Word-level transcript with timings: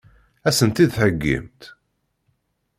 Ad 0.47 0.53
sen-tt-id-theggimt? 0.57 1.61